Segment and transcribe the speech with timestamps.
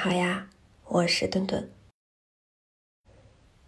[0.00, 0.48] 好呀，
[0.86, 1.68] 我是顿顿，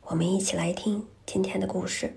[0.03, 2.14] 我们一起来听今天的故事。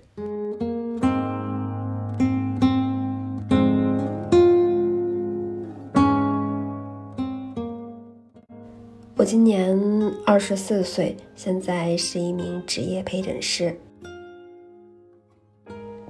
[9.16, 9.76] 我今年
[10.24, 13.76] 二十四岁，现在是一名职业陪诊师。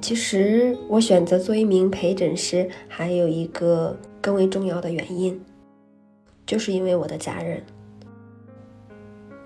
[0.03, 5.43] 其实，我选择做一名陪诊师，还有一个更为重要的原因，
[6.45, 7.65] 就是因为我的家人。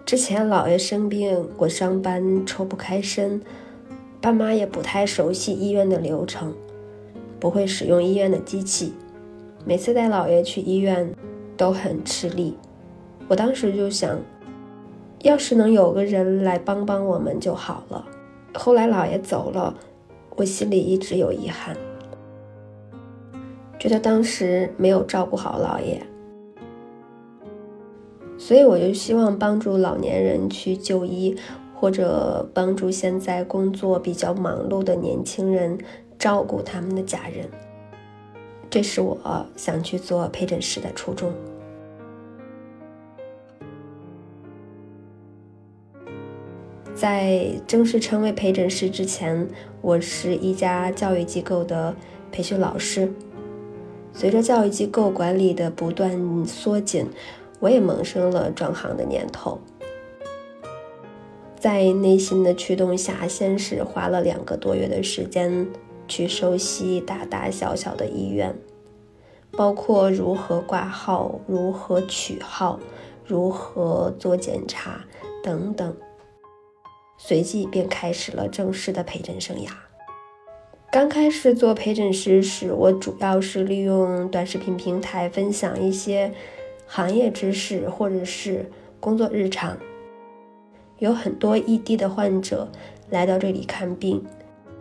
[0.08, 3.38] 之前姥爷生病，我上班抽不开身，
[4.22, 6.54] 爸妈也不太熟悉医院的流程，
[7.38, 8.94] 不会使用医院的机器，
[9.66, 11.14] 每次带姥爷去医院
[11.58, 12.56] 都很吃力。
[13.28, 14.18] 我当时就想，
[15.24, 18.02] 要是能有个人来帮帮我们就好了。
[18.54, 19.74] 后来姥爷走了，
[20.36, 21.76] 我心里一直有遗憾，
[23.78, 26.02] 觉得当时没有照顾好姥爷。
[28.48, 31.36] 所以我就希望帮助老年人去就医，
[31.74, 35.76] 或者帮助现在工作比较忙碌的年轻人
[36.18, 37.46] 照顾他们的家人。
[38.70, 41.30] 这是我想去做陪诊师的初衷。
[46.94, 49.46] 在正式成为陪诊师之前，
[49.82, 51.94] 我是一家教育机构的
[52.32, 53.12] 培训老师。
[54.14, 57.04] 随着教育机构管理的不断缩紧。
[57.60, 59.58] 我也萌生了转行的念头，
[61.58, 65.66] 在内心的驱动下，先是花了两个多月的时间
[66.06, 68.54] 去熟悉大大小小的医院，
[69.50, 72.78] 包括如何挂号、如何取号、
[73.26, 75.04] 如何做检查
[75.42, 75.96] 等等，
[77.16, 79.70] 随即便开始了正式的陪诊生涯。
[80.92, 86.32] 刚开始做陪诊师时，我主要是利用短视频平台分享一些。
[86.90, 88.64] 行业知识或者是
[88.98, 89.76] 工作日常，
[90.98, 92.66] 有很多异地的患者
[93.10, 94.24] 来到这里看病，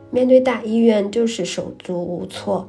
[0.09, 2.65] 面对大医院就是手足无措。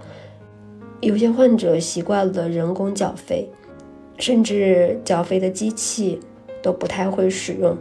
[1.00, 3.48] 有些患者习惯了人工缴费，
[4.18, 6.18] 甚至缴费的机器
[6.60, 7.78] 都不太会使用。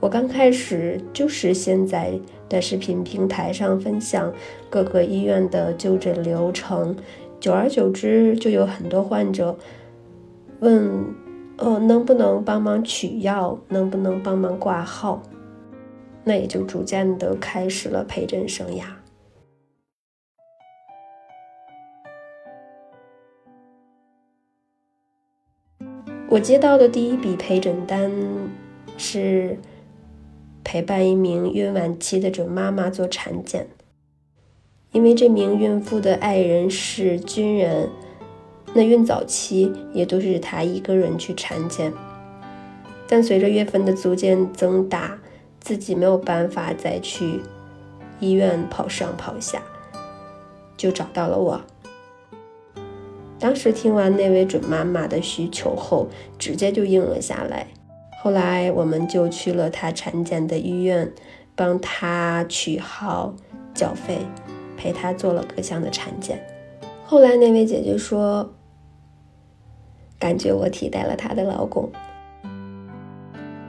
[0.00, 4.32] 我刚开始就是先在短视频平台上分享
[4.70, 6.96] 各个医院的就诊流程，
[7.38, 9.54] 久而久之，就有很多患者。
[10.62, 11.12] 问，
[11.56, 13.58] 呃，能不能帮忙取药？
[13.68, 15.20] 能不能帮忙挂号？
[16.22, 18.84] 那也就逐渐的开始了陪诊生涯。
[26.28, 28.12] 我接到的第一笔陪诊单
[28.96, 29.58] 是
[30.62, 33.66] 陪伴一名孕晚期的准妈妈做产检，
[34.92, 37.90] 因为这名孕妇的爱人是军人。
[38.74, 41.92] 那孕早期也都是她一个人去产检，
[43.06, 45.18] 但随着月份的逐渐增大，
[45.60, 47.42] 自己没有办法再去
[48.18, 49.60] 医院跑上跑下，
[50.74, 51.60] 就找到了我。
[53.38, 57.66] 当时听完那位准妈妈的需求后，直接就应了下来。
[58.22, 61.12] 后来我们就去了她产检的医院，
[61.54, 63.34] 帮她取号、
[63.74, 64.20] 缴费，
[64.78, 66.42] 陪她做了各项的产检。
[67.04, 68.50] 后来那位姐姐说。
[70.22, 71.90] 感觉我替代了她的老公。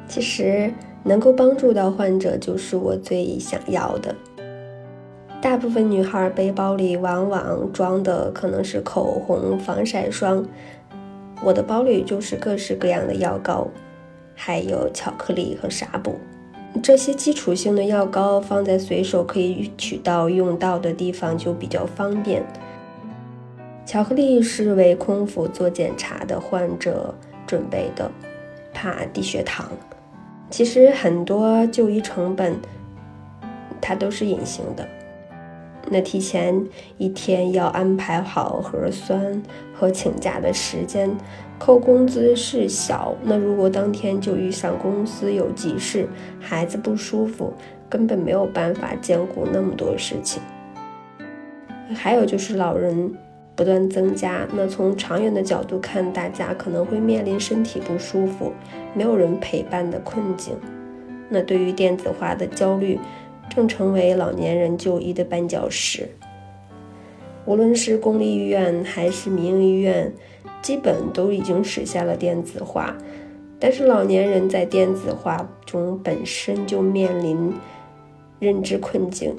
[0.08, 0.72] 其实
[1.02, 4.16] 能够帮助到患者，就是我最想要的。
[5.42, 10.46] 大部分女孩背包里往往装的可能是口红、防晒霜，
[11.44, 13.68] 我的包里就是各式各样的药膏，
[14.36, 16.19] 还有巧克力和纱布。
[16.84, 22.44] 这些基础性的药膏放在随手可以取到、用到的地方就比较方便。
[23.85, 27.13] 巧克力是为空腹做检查的患者
[27.45, 28.09] 准备的，
[28.73, 29.69] 怕低血糖。
[30.49, 32.55] 其实很多就医成本，
[33.81, 34.88] 它都是隐形的。
[35.89, 36.66] 那提前
[36.97, 41.13] 一天要安排好核酸和请假的时间，
[41.59, 43.13] 扣工资是小。
[43.21, 46.07] 那如果当天就遇上公司有急事，
[46.39, 47.53] 孩子不舒服，
[47.89, 50.41] 根本没有办法兼顾那么多事情。
[51.94, 53.13] 还有就是老人。
[53.55, 58.51] 不断增加，那从长远的角度看，大家可能会面临身体不舒服、
[58.95, 60.55] 没有人陪伴的困境。
[61.29, 63.00] 那对于电子化的焦虑，
[63.50, 66.09] 正成为老年人就医的绊脚石。
[67.45, 70.11] 无论是公立医院还是民营医院，
[70.61, 72.95] 基本都已经实现了电子化，
[73.59, 77.53] 但是老年人在电子化中本身就面临
[78.39, 79.35] 认知困境。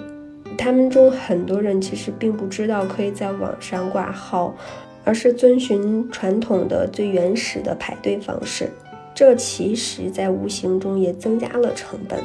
[0.56, 4.55] 他们中很多人其实并不知道可以在网上挂号，
[5.05, 8.71] 而是遵循传统的最原始的排队方式。
[9.15, 12.19] 这其实，在无形中也增加了成本。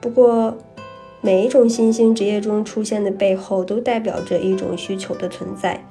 [0.00, 0.56] 不过，
[1.20, 5.82] 每一种新兴职业中出现的背后，都代表着一种需求的存在。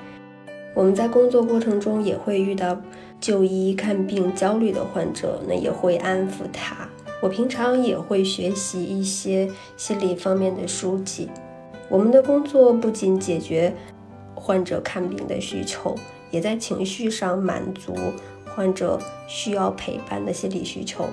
[0.76, 2.80] 我们在工作过程中也会遇到
[3.20, 6.88] 就医看病焦虑的患者，那也会安抚他。
[7.22, 11.30] 我平常也会学习一些心理方面的书籍。
[11.90, 13.74] 我们的工作不仅解决
[14.34, 15.96] 患者看病的需求，
[16.32, 17.94] 也在情绪上满足
[18.56, 21.08] 患者需要陪伴的心理需求。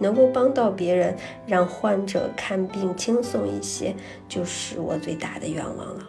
[0.00, 3.96] 能够帮到别人，让患者看病轻松一些，
[4.28, 6.06] 就是我最大的愿望了。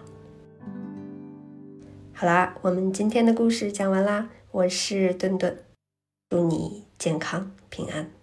[2.14, 5.58] 好啦，我们今天的故事讲完啦，我是顿顿，
[6.30, 8.19] 祝你健康平安。